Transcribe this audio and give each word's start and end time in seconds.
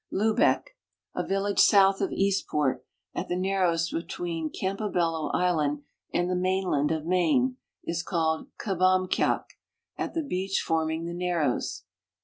Lubec, 0.11 0.71
a 1.13 1.23
village 1.23 1.59
south 1.59 2.01
of 2.01 2.11
Eastport, 2.11 2.83
at 3.13 3.27
the 3.27 3.35
narrows 3.37 3.91
between 3.91 4.49
Campobello 4.49 5.29
island 5.31 5.83
and 6.11 6.27
the 6.27 6.33
mainland 6.35 6.89
of 6.91 7.05
Maine, 7.05 7.57
is 7.83 8.01
called 8.01 8.47
Kebamkiak, 8.57 9.45
"at 9.97 10.15
the 10.15 10.23
beach 10.23 10.63
forming 10.65 11.05
the 11.05 11.13
narrows." 11.13 11.83